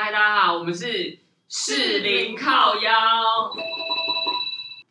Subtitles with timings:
[0.00, 3.52] 嗨，大家好，我们是适龄靠腰，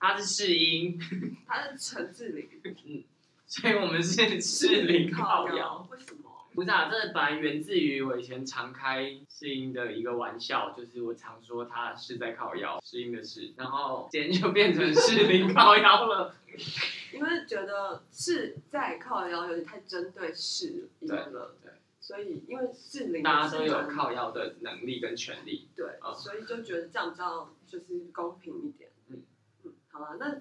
[0.01, 0.99] 他是世英，
[1.47, 3.05] 他是陈志玲，
[3.45, 5.87] 所以我们是适龄靠腰。
[5.89, 6.29] 为什么？
[6.53, 16.35] 不是啊，这本来源自于我以前常开适音的一个玩笑，就是我常说他是在靠腰，适音的是，然后今天就变成适龄靠腰了。
[17.13, 21.66] 因为觉得是在靠腰有点太针对适音了，对，
[22.07, 25.67] 所以因为适龄大家都有靠腰的能力跟权利。
[25.75, 28.89] 对，哦所以就觉得这样比较就是公平一点。
[29.09, 29.23] 嗯
[29.65, 30.35] 嗯，好了，那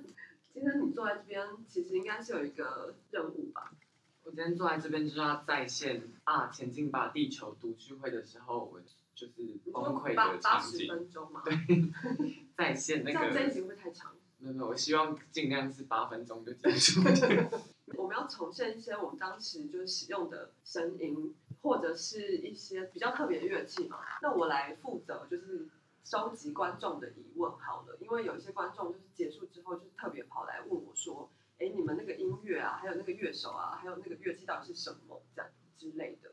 [0.55, 3.73] 今天你坐在这边，其实应该是有一个任务吧？
[4.23, 8.81] 我今天坐在这边就是要再现啊，前进吧地球读书会的时候，我
[9.17, 11.43] 就是你崩溃说八的八十场景，分钟嘛，
[12.57, 14.15] 再现那这样这一个，集会不会太长？
[14.39, 17.01] 没有没有，我希望尽量是八分钟就结束。
[17.99, 23.99] 我们要重现一些我们当时就是使用的声音，或者是一些比较特别的乐器嘛。
[24.23, 25.69] 那我来负责就是
[26.05, 36.31] 收集观众的疑问好了，因为有一些观众就是结束之后就特别跑来问我说：“哎，你们那个音乐啊，还有那个乐手啊，还有那个乐器到底是什么这样之类的。”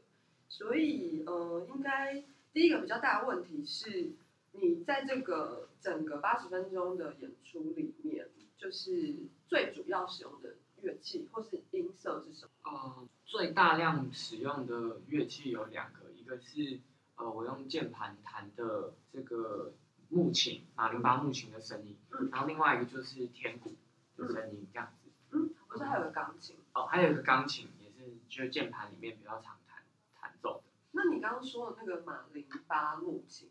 [0.48, 4.12] 所以呃，应该第一个比较大的问题是，
[4.52, 9.16] 你在这个整个八十分钟的演出里面，就是
[9.48, 13.10] 最主要使用的乐器或是音色是什么？
[13.34, 16.80] 最大量使用的乐器有两个，一个是
[17.16, 19.74] 呃我用键盘弹的这个
[20.10, 23.74] 木琴，马林巴木琴的声音，嗯然后另外一个就是天鼓
[24.16, 25.10] 的声音，这样子。
[25.32, 26.58] 嗯，我说还有个钢琴？
[26.76, 30.64] 哦，还有一个钢琴，也是就是键盘里面比较常弹弹奏的。
[30.92, 33.50] 那你刚刚说的那个马林巴木琴，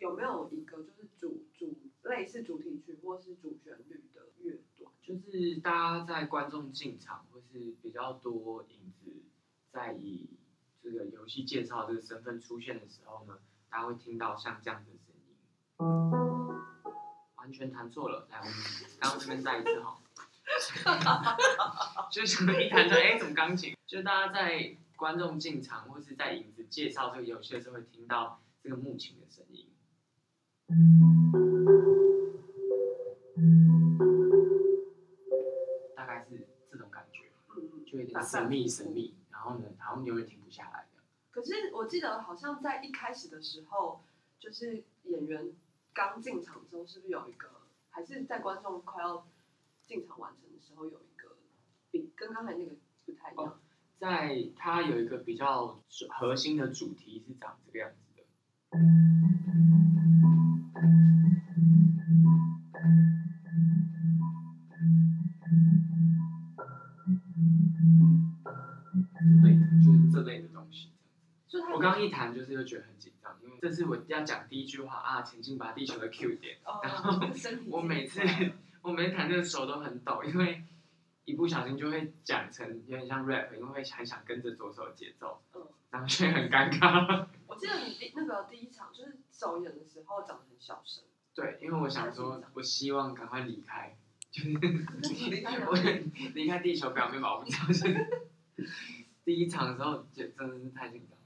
[0.00, 4.90] 有没有一个就是主主类似主题曲或是主旋律的乐段？
[5.00, 5.70] 就是大
[6.00, 8.64] 家在观众进场或是比较多
[9.72, 10.28] 在以
[10.82, 15.36] 这个游戏介绍这个身份出现的时候呢，大家会听到像这样的声音。
[17.36, 18.52] 完全弹错了，来，我们
[18.98, 19.98] 刚刚这边再一次哈。
[22.10, 23.76] 就是一弹出来，哎，怎么钢琴？
[23.86, 29.68] 就是大家在观众进场或是在影子介绍这个游戏的时候，会听到这个木琴的声音。
[35.96, 41.00] 大概是这种感觉，嗯，就有点神秘神秘，然后呢，然后永远停不下来的。
[41.30, 44.02] 可是我记得好像在一开始的时候，
[44.38, 45.50] 就是演员
[45.94, 47.48] 刚进场的时候，是不是有一个，
[47.88, 49.26] 还是在观众快要
[49.86, 51.38] 进场完成的时候有一个，
[51.90, 52.72] 比跟刚才那个
[53.06, 53.58] 不太一样？
[53.98, 55.80] 在它有一个比较
[56.10, 58.20] 核心的主题是长这个样子的。
[71.80, 76.58] 刚刚一弹就是又觉得很紧张，因为这是我要讲第一句话啊，前进吧地球的 Q 点。
[76.64, 77.20] 哦然后
[77.68, 78.20] 我每次
[78.82, 80.62] 我每次弹这个手都很抖，因为
[81.24, 87.26] 一不小心就会讲成有点像 rap，因为会很想跟着左手节奏，嗯，然后就会很尴尬。
[87.46, 91.04] 我记得你第那个第一场就是走演的时候讲的很小声，
[91.34, 93.96] 对，因为我想说，我希望赶快离开，
[94.32, 94.48] 就是
[95.30, 95.74] 离开我
[96.34, 98.26] 离开地球表面吧，我不知道是。
[99.24, 101.18] 第一场的时候就真的是太紧张。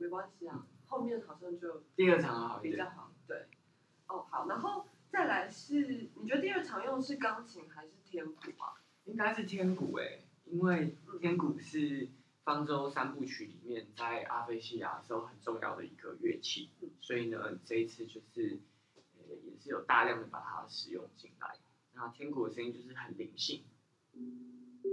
[0.00, 3.46] 没关系啊，后面好像就第二场好一点，比较好，对，
[4.08, 8.80] 哦好，然后再来是，你觉得第二场用的是钢琴还是天鼓啊？
[9.04, 12.08] 应该是天鼓诶，因为天鼓是
[12.44, 18.58] 方舟三部曲里面在阿菲西亚的时候很重要的一个乐器，所以呢，这一次就是
[19.18, 21.56] 呃也是有大量的把它使用进来。
[21.92, 23.62] 那天鼓的声音就是很灵性，
[24.14, 24.88] 就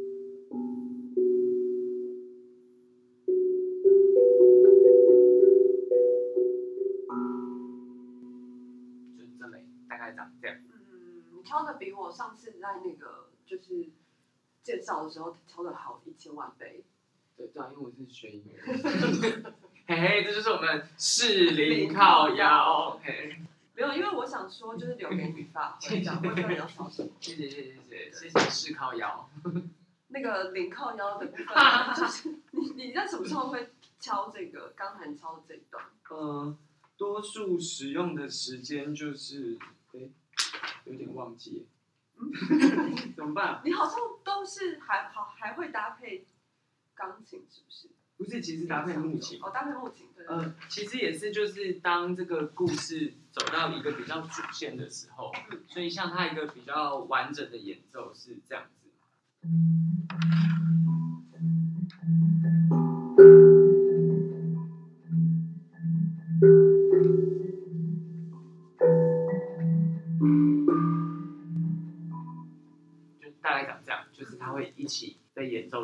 [11.47, 13.87] 挑的比我上次在那个就是
[14.61, 16.83] 介绍的时候挑的好一千万倍。
[17.37, 18.73] 对对啊，因为我是学音乐
[19.41, 19.53] 的，
[19.87, 23.39] 嘿嘿，这就是我们适龄靠腰，嘿，
[23.75, 27.07] 没有，因为我想说就是留给你发挥，这样会比较小声？
[27.21, 29.29] 谢谢谢谢谢谢谢谢适靠腰。
[30.09, 31.45] 那个零靠腰的部分，
[31.95, 33.69] 就是你你在什么时候会
[33.99, 34.73] 敲这个？
[34.75, 36.57] 刚才你敲的这一段，嗯，
[36.97, 39.59] 多数使用的时间就是，
[39.93, 40.09] 哎，
[40.85, 41.65] 有点忘记耶，
[43.15, 43.61] 怎么办？
[43.63, 46.25] 你好像都是还好还会搭配
[46.95, 47.89] 钢琴，是不是？
[48.17, 49.39] 不是，其实搭配木琴。
[49.43, 50.25] 哦，搭配木琴，对
[50.69, 55.31] 其实也是，就是当这个故事走到一个比较主线的时候，
[55.67, 58.89] 所以像它一个比较完整的演奏是这样子。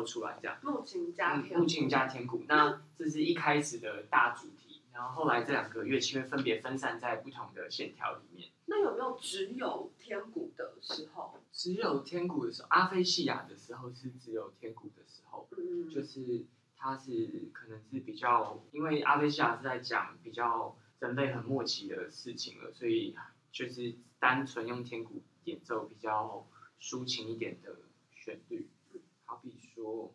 [0.04, 0.58] 奏出来这样。
[0.62, 8.50] 木琴加木琴加天鼓，那这是一开始的大主题，然后后来这两个乐器会分别分散在不同的线条里面。
[8.66, 11.38] 那有没有只有天鼓的时候？
[11.52, 16.44] 只有天鼓的时候，阿菲西亚的时候是只有天鼓的时候，嗯，就是
[16.76, 23.16] 它是可能是比较，因为阿菲西亚是在讲比较人类很默契的事情了，所以
[23.52, 26.46] 就是单纯用天鼓演奏比较
[26.80, 27.76] 抒情一点的
[28.14, 28.68] 旋律，
[29.74, 30.14] 说。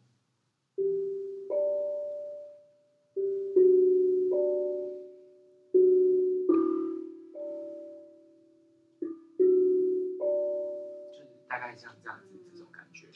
[11.12, 13.08] 就是大概像这样子这种感觉，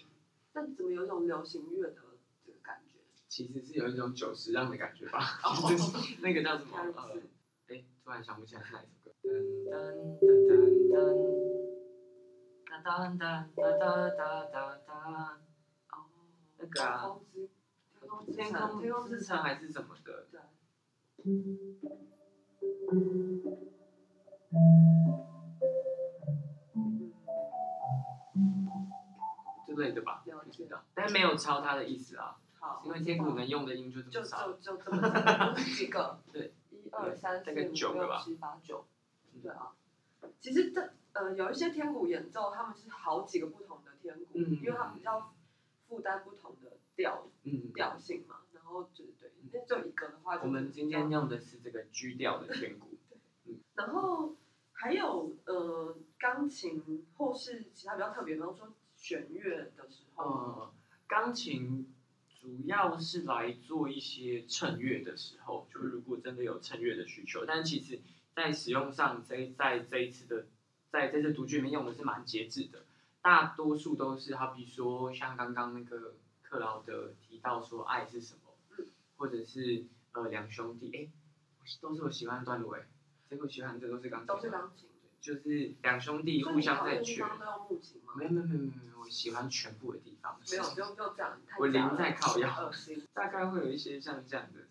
[0.54, 1.96] 那怎么有一种流行乐的
[2.46, 5.20] 这个感觉，其实是有一种久石让的感觉吧，
[6.22, 6.78] 那个叫什么？
[7.68, 9.24] 哎，突然想不起来是哪一首歌。
[16.64, 17.20] 那个啊
[18.00, 20.40] 天空之天城，空之城，还是什么的，对，
[29.66, 30.46] 之类的吧，了解。
[30.46, 38.86] 不知道，但没有抄它的意思啊，好，因为天鼓能用的音就这就么少就，就这么几个， 对，一二三四五六七八九，
[39.34, 39.74] 嗯对啊。
[40.40, 44.60] 其实这呃有一些天鼓演奏，他们是好几个不同的天鼓，嗯。
[44.62, 45.34] 因为他们要
[45.94, 48.38] 负担不同的调嗯，调性嘛。
[48.52, 52.98] 然后就是对，那就一个的话就，我们今天用的是这个 G 调的天鼓，
[53.76, 54.36] 然后
[54.72, 60.74] 还有呃钢琴或是其他比较特别，比方说弦乐的时候，呃，
[61.06, 61.94] 钢琴
[62.42, 68.00] 主要是来做一些衬乐的时候，就如果真的有衬乐的需求，但其实
[68.34, 70.48] 在使用上，这在这一次的
[70.90, 72.84] 在这次读剧里面用的是蛮节制的，
[73.24, 78.86] 大多数都是好比说像刚刚那个克劳德提到说爱是什么，
[79.16, 81.10] 或者是呃两兄弟，哎，
[81.82, 82.86] 都是我喜欢的段落哎，
[83.30, 84.90] 结果喜欢这都是钢琴吗，都是钢琴。
[85.22, 87.24] 就是两兄弟互相在学。
[87.24, 88.14] 方都用木琴吗？
[88.18, 90.38] 没有没有没有没有没，我喜欢全部的地方。
[90.52, 92.70] 没有，不用不用这样，太我零在靠腰。
[93.14, 94.68] 大概会有一些像这样的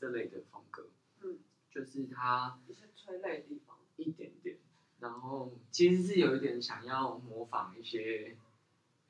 [0.00, 0.88] 这类的风格，
[1.20, 1.38] 嗯，
[1.70, 3.76] 就是它一些催泪的地方。
[3.96, 4.56] 一点点，
[4.98, 8.34] 然后其实是有一点想要模仿一些，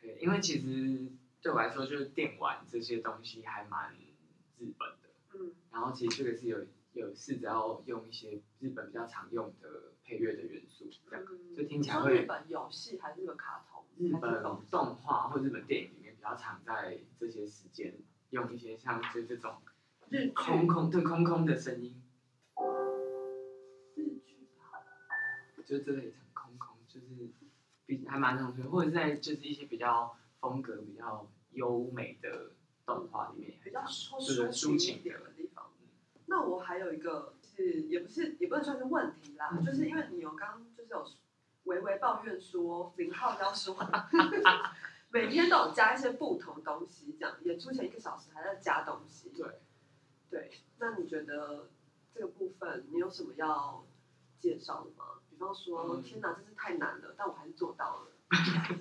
[0.00, 3.94] 对，因为其实对我来说，就是电玩这些东西还蛮
[4.58, 13.84] 日本的，嗯，然后其实这个是有有试着要用一些日本比较常用的配乐的元素，这样嗯就听起来会日本游戏还是日本卡通？
[13.96, 17.94] 日本动画或日本电影里面比较常在这些时间
[18.30, 19.54] 用一些像就这种
[20.10, 22.02] 日剧空空对空空的声音，
[23.94, 24.82] 日剧吧？
[25.64, 27.06] 就这类很空空，就是
[27.86, 32.50] 比还蛮常见，或者是在就是一些比较风格比较优美的
[32.84, 35.70] 动画里面比较抒情一点的地方。
[36.26, 41.06] 那我还有一个是，也不是也不能算是问题啦，嗯就是因为你有刚就是有
[41.64, 43.76] 微微抱怨说林浩要说
[45.10, 49.30] 每天都有加一些不同东西，这样演出前一个小时还在加东西。
[49.36, 49.60] 对
[50.30, 51.68] 对，那你觉得
[52.14, 53.84] 这个部分你有什么要
[54.38, 55.20] 介绍的吗？
[55.30, 58.06] 比方说，嗯天哪，真是太难了，但我还是做到了。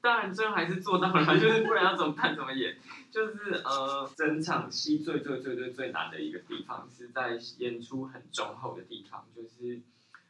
[0.00, 2.36] 当然最后还是做到了，就是不然要怎么办？
[2.36, 2.76] 怎么演？
[3.10, 9.80] 就是呃，整场戏最最最最最难的一个地方是在演出很忠厚的地方，就是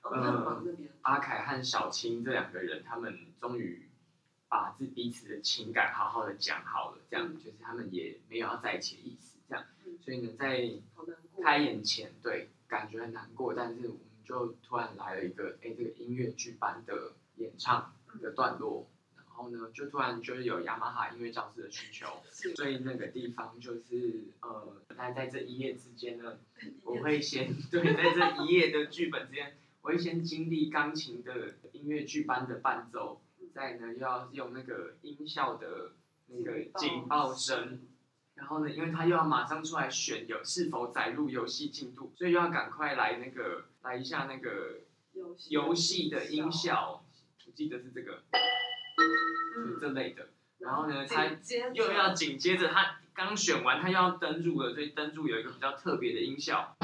[0.02, 0.88] 哦，你很忙那边。
[1.02, 3.88] 阿凯和小青这两个人，他们终于
[4.48, 9.33] 把自彼此的情感好好的讲好了，这样嗯就是他们也没有要在一起的意思，
[10.04, 10.70] 所以呢，在。
[11.42, 17.92] 开演前，对，感觉很难过，但是我们就突然来了一个，哎，这个音乐剧版的演唱
[18.22, 22.22] 的段落，然后呢，就突然就是有雅马哈音乐教室的需求，
[22.54, 26.38] 所以那个地方就是呃，但在这一夜之间呢，
[26.84, 33.20] 我会先 对，在这一夜的剧本之间，我会先经历钢琴的音乐剧班的伴奏，
[33.52, 35.92] 再呢又要用那个音效的
[36.28, 37.80] 那个警报声，
[38.34, 44.80] 然后呢，因为他又要马上出来选有是否载入游戏进度，所以又要赶快来那个来一下那个
[45.48, 47.02] 游戏的音，效，
[47.46, 48.22] 我记得是这个，
[48.96, 49.14] 就是
[49.56, 50.28] 嗯，这类的。
[50.58, 51.26] 然后呢，他
[51.74, 56.76] 又要紧接着他刚选完，他又要登入了，所以登入有一个比较特别的音效，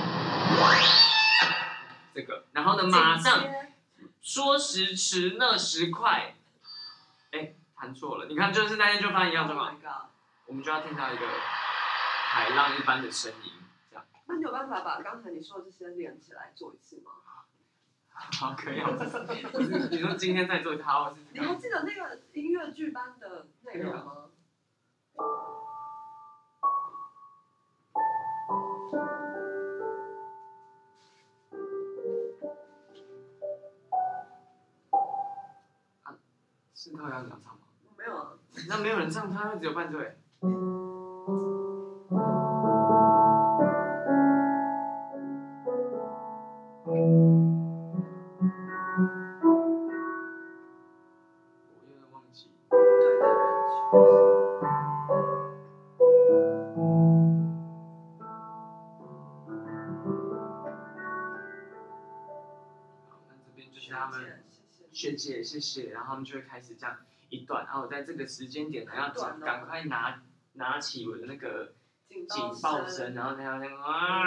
[2.15, 3.45] 这个，然后呢，马上
[4.21, 6.37] 说时迟那时快，
[7.33, 8.27] 哎，弹错了。
[8.27, 10.10] 你看，就是那天就发现一样状 Oh 况，my god！
[10.51, 13.53] 我们就要听到一个海浪一般的声音，
[13.89, 14.05] 这样。
[14.27, 17.13] 那你有办法把刚才你说的这些连起来做一次吗？
[18.13, 18.91] 好，可以啊。
[19.93, 24.27] 你说今天在做它，或是你还记得那个音乐剧班的内容吗？
[36.75, 37.61] 是他要你要唱吗？
[37.97, 38.33] 没有啊，
[38.69, 40.01] 那没有人唱，他会只有伴奏
[40.43, 40.49] 哎。
[51.69, 52.49] 我有点忘记。
[53.91, 54.01] 对。
[64.93, 66.95] 学姐，谢谢，然后他们就会开始这样
[67.31, 70.23] 一段，然后我在这个时间点呢，要赶快拿
[70.61, 71.73] 拿起我的那个
[72.07, 74.23] 警警报声，然后他要那样啊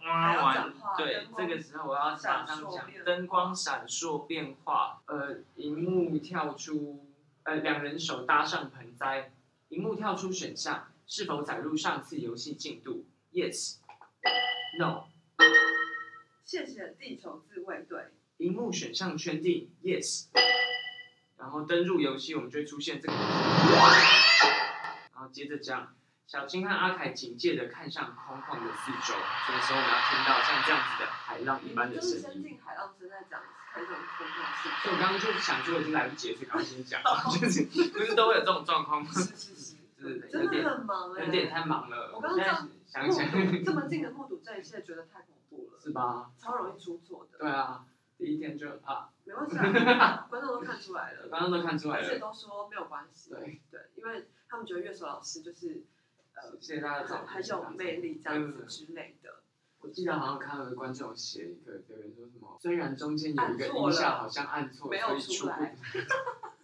[0.00, 7.06] 还要完讲话，对这个时候我要马上讲灯光闪烁变化，呃，荧幕跳出，
[7.44, 9.32] 呃，两人手搭上盆栽，
[9.70, 15.04] 荧幕跳出选项，是否载入上次游戏进度？Yes，No，
[16.44, 18.12] 谢谢地球自卫队。
[18.38, 20.28] 荧幕选项圈定 Yes，
[21.38, 23.14] 然后登入游戏，我们就会出现这个，
[25.14, 25.94] 然后接着讲。
[26.28, 29.16] 小青和阿凯警戒的看向空旷的四周，
[29.46, 32.42] 这个时候我们要听到像这样子的海浪一般的声音就是先音。
[32.42, 33.40] 进海浪声再讲
[33.72, 34.30] 开这种空旷
[34.62, 37.00] 事所以我刚刚就想说，我已经来不及了，所以赶快先讲，
[37.32, 39.08] 就是不是都会有这种状况吗？
[39.10, 42.12] 是是是， 是有真点的很忙哎、有点太忙了。
[42.14, 46.30] 我刚刚现在想起来目睹这么近的目睹这一切，觉得太恐怖了，是吧？
[46.38, 47.38] 超容易出错的。
[47.38, 47.86] 对啊，
[48.18, 52.18] 第一天就啊，没关系啊， 观众都看出来了，观众都看出来了而且。
[52.18, 53.30] 都说没有关系。
[53.30, 55.84] 对对，因为他们觉得乐手老师就是
[56.34, 59.36] 呃谢谢大家找很很有魅力这样子之类的。
[59.80, 65.76] 我记得好像看到有观众写一个留言说什么，虽然中间有一个音效好像按错，没有所以出出来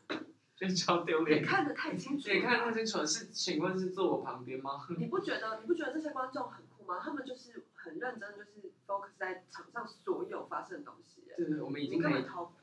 [0.09, 0.15] 不，
[0.57, 1.45] 就超丢你脸。
[1.45, 4.85] 看得太清楚了，也看太清楚了，是请问是坐我旁边吗？
[4.99, 7.01] 你不觉得你不觉得这些观众很酷吗？
[7.03, 11.35] 他们就是很认真，就是 focus 在场上所有发生的东西耶。
[11.37, 12.23] 对对，我们已你经没根本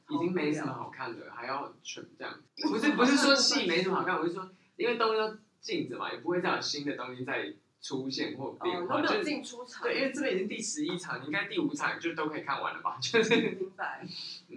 [0.10, 0.74] 已经没什么。
[0.74, 2.42] 好看的，还要全这样。
[2.70, 8.96] 不是不是说戏没什么好看，我是说因为东西都静着嘛，也不会再有新的东西再出现或变化。
[8.96, 9.84] 都没有就进出场。
[9.84, 12.98] 对，因为这边已经第十一场，你应该第五场就都可以看完了吧？
[13.01, 14.06] 就是，明白，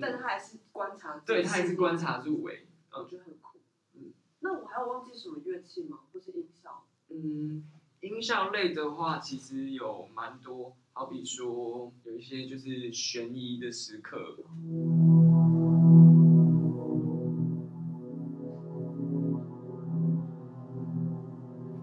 [0.00, 1.18] 但他还是观察。
[1.26, 2.66] 对他还是观，察入围。
[2.92, 3.58] 我觉得很酷。
[3.94, 6.00] 嗯，那我还有忘记什么乐器吗？
[6.12, 6.84] 或是音效？
[7.10, 7.64] 嗯，
[8.04, 14.36] 音效类的话，其实有蛮多，好比说有一些就是悬疑的时刻，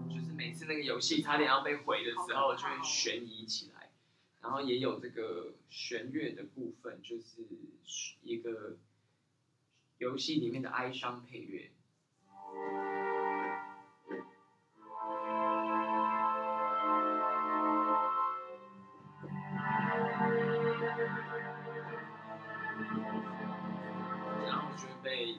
[0.08, 3.90] 就是每次那个游戏差点要被毁的时候，就会悬疑起来。
[4.40, 7.44] 然后也有这个弦乐的部分，就是
[8.22, 8.76] 一个
[9.98, 11.72] 游戏里面的哀伤配乐。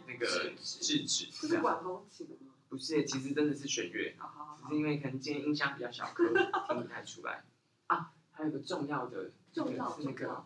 [0.08, 0.26] 那个
[0.62, 2.54] 制止，是管风琴吗？
[2.70, 4.16] 不是，其实真的是弦乐，
[4.62, 6.28] 只是因为可能今天音箱比较小颗，
[6.68, 7.44] 听不太出来
[7.88, 8.12] 啊。
[8.32, 10.46] 还有一个重要的，那重要个是那个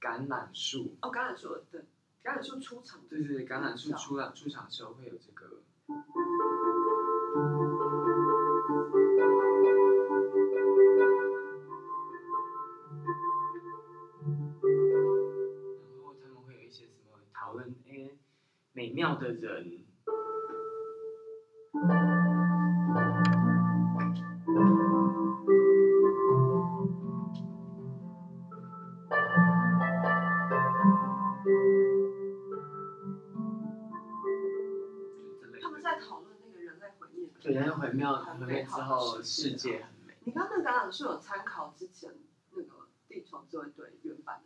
[0.00, 1.80] 橄榄树，哦，橄榄树对，
[2.22, 5.62] 橄榄树出场对对对，橄榄树出场出场的时候会有这个。
[18.74, 19.84] 美妙的人，
[35.60, 35.82] 他们。
[35.82, 37.28] 在讨论那个人类毁灭。
[37.42, 40.14] 对，然后毁灭很毁灭之后，世世界界很美。
[40.24, 42.10] 你刚刚那橄榄树有参考之前
[42.52, 44.44] 那个地球自卫队原版的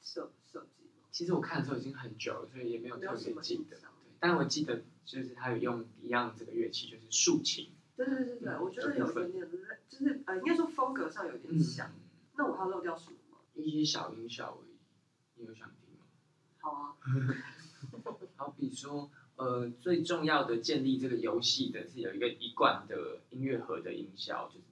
[0.00, 1.07] 设设计吗？
[1.18, 3.76] 其实我看的时候已经很久了，所以也没有特别记得。
[3.76, 3.80] 对，
[4.20, 7.72] 但我记得就是他有用一样这个乐器，就是竖琴。
[7.96, 11.90] 对对对对，嗯我觉得有一点点类，就是呃，应该说风格上有点嗯，像。
[12.36, 13.38] 那我还要漏掉什么吗？
[13.56, 14.76] 一些小音效而已。
[15.34, 16.04] 你有想听吗？
[16.62, 16.94] 好啊，
[18.36, 24.66] 好比说，呃，最重要的建立这个游戏的是有一个一贯的音乐盒的音效，就是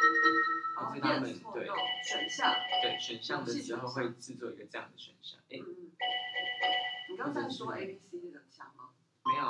[0.00, 0.28] 这个。
[0.76, 1.68] 好，这是他们对
[2.02, 2.54] 选项。
[2.82, 5.38] 对选项的时候会制作一个这样的选项。
[5.50, 7.16] 哎，嗯嗯。
[7.18, 8.90] 刚才说 A B C 那个枪吗？
[9.26, 9.46] 没有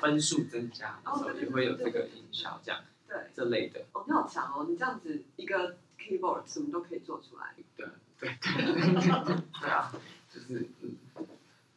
[0.00, 3.84] 分数增加的时候也会有这个音效，这样对，这类的。
[3.92, 4.66] 哦，你好强哦！
[4.68, 7.54] 你这样子一个 keyboard 什么都可以做出来。
[7.76, 7.86] 对
[8.20, 8.62] 对对
[9.60, 9.92] 对啊，
[10.30, 10.96] 就是嗯，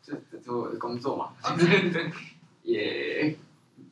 [0.03, 2.11] 这这是我的工作嘛，对对
[2.61, 3.35] 也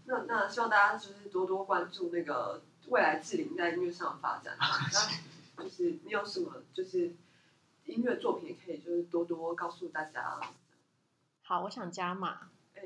[0.06, 4.56] 那那希望大家就是多多关注那个未来志玲在音乐上的发展。
[4.60, 7.14] 那就是你有什么就是
[7.86, 10.40] 音乐作品，可以就是多多告诉大家。
[11.44, 12.82] 好，我想加码，哎，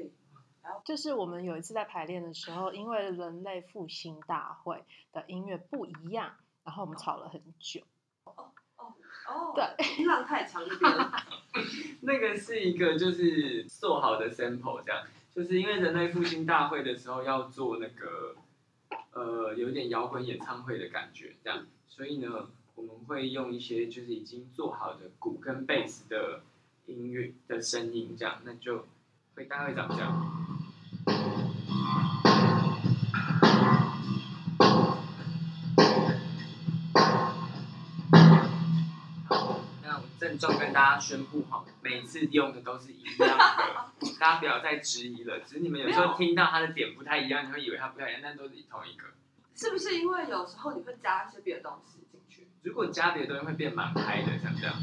[0.86, 7.82] 就是我们有一次在排练的时候，因为人类复兴大会的音乐不一样，然后我们吵了很久。
[8.26, 8.94] 哦哦
[9.28, 11.12] 哦，对，音浪太强一点了。
[12.02, 18.36] 那个是一个就是做好的 sample，这样，就是因为人类复兴大会的时候要做那个
[19.14, 26.42] 呃有点摇滚演唱会的感觉，这样，所以呢，我们会用一些就是已经做好的鼓跟贝斯的
[26.88, 28.88] 音乐的声音，这样，那就
[29.36, 30.59] 会大概会长这样。
[40.20, 43.38] 郑重跟大家宣布哈，每次用的都是一样的，
[44.20, 45.40] 大家不要再质疑了。
[45.40, 49.06] 只是你们有时候听到它的点不太一样，你会以为它不太一样，但都是同一个。
[49.56, 52.48] 是不是因为有时候你会加一些别的东西进去？
[52.64, 54.76] 如果加别的东西会变蛮嗨的，像这样。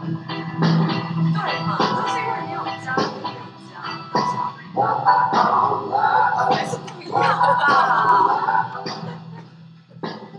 [0.00, 1.78] 对嘛？
[1.78, 3.40] 就是因为你有加，你没有
[3.70, 3.72] 加，
[6.50, 8.82] 还是不一样吧？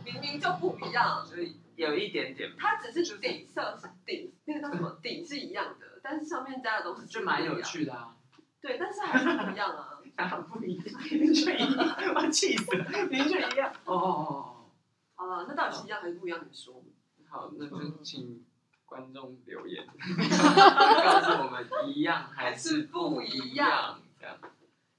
[0.04, 7.60] 明明就不一样，所以有一点点，它只是底色是底，那个叫什么 底是一样的，但是上面加的东西就蛮有。
[7.62, 8.16] 趣的啊。
[8.62, 9.98] 对，但是还是不一样啊。
[10.18, 11.02] 哪不一样？
[11.10, 13.74] 明确一样，我气死了，明确一样。
[13.86, 14.72] 哦哦哦
[15.16, 16.40] 好了，那到底是一样还是不一样？
[16.48, 16.76] 你说。
[16.76, 16.84] 哦，
[17.28, 18.46] 好，那就请
[18.86, 24.38] 观众留言， 告诉我们一样还是不一样，这样。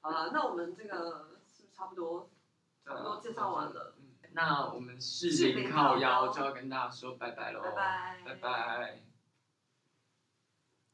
[0.01, 2.31] 好了，那我们这个是不是差不多
[2.85, 3.95] 差不多介绍完了？
[4.33, 9.12] 嗯那我们是零靠腰腰就要跟大家说拜拜喽，拜拜拜拜。